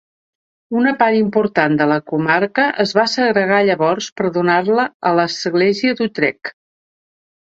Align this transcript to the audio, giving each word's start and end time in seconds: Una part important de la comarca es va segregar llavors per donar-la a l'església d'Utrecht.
Una 0.77 0.91
part 1.01 1.17
important 1.17 1.75
de 1.81 1.85
la 1.91 1.97
comarca 2.11 2.63
es 2.85 2.93
va 2.99 3.05
segregar 3.11 3.59
llavors 3.67 4.07
per 4.21 4.31
donar-la 4.39 4.85
a 5.09 5.11
l'església 5.19 5.97
d'Utrecht. 6.01 6.55